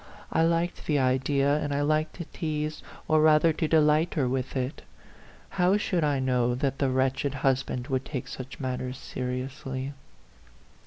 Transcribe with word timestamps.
I 0.31 0.41
liked 0.41 0.87
the 0.87 0.97
idea, 0.97 1.57
and 1.59 1.71
I 1.71 1.81
liked 1.81 2.15
to 2.15 2.25
tease, 2.25 2.81
or 3.07 3.21
rather 3.21 3.53
to 3.53 3.67
delight 3.67 4.15
her 4.15 4.27
with 4.27 4.57
it. 4.57 4.81
How 5.61 5.77
should 5.77 6.03
I 6.03 6.19
know 6.19 6.55
that 6.55 6.79
the 6.79 6.89
wretched 6.89 7.35
husband 7.45 7.85
would 7.89 8.03
take 8.05 8.27
such 8.27 8.59
matters 8.59 8.97
seriously 8.97 9.93